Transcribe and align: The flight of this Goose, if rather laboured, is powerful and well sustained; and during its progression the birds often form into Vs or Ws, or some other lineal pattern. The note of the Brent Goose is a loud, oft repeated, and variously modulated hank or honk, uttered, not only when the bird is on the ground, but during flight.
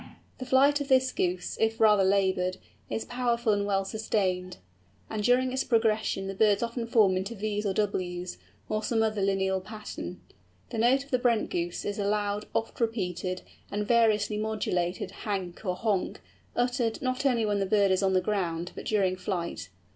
The 0.39 0.47
flight 0.47 0.81
of 0.81 0.87
this 0.87 1.11
Goose, 1.11 1.59
if 1.59 1.79
rather 1.79 2.03
laboured, 2.03 2.57
is 2.89 3.05
powerful 3.05 3.53
and 3.53 3.67
well 3.67 3.85
sustained; 3.85 4.57
and 5.11 5.21
during 5.23 5.53
its 5.53 5.63
progression 5.63 6.25
the 6.25 6.33
birds 6.33 6.63
often 6.63 6.87
form 6.87 7.15
into 7.15 7.35
Vs 7.35 7.67
or 7.67 7.73
Ws, 7.75 8.39
or 8.67 8.81
some 8.81 9.03
other 9.03 9.21
lineal 9.21 9.61
pattern. 9.61 10.19
The 10.71 10.79
note 10.79 11.03
of 11.05 11.11
the 11.11 11.19
Brent 11.19 11.51
Goose 11.51 11.85
is 11.85 11.99
a 11.99 12.05
loud, 12.07 12.47
oft 12.55 12.79
repeated, 12.81 13.43
and 13.69 13.87
variously 13.87 14.37
modulated 14.39 15.11
hank 15.11 15.63
or 15.63 15.75
honk, 15.75 16.19
uttered, 16.55 16.99
not 17.03 17.23
only 17.23 17.45
when 17.45 17.59
the 17.59 17.67
bird 17.67 17.91
is 17.91 18.01
on 18.01 18.13
the 18.13 18.21
ground, 18.21 18.71
but 18.73 18.85
during 18.85 19.15
flight. 19.15 19.69